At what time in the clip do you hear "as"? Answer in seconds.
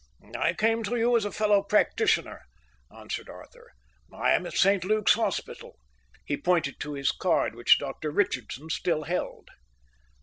1.15-1.25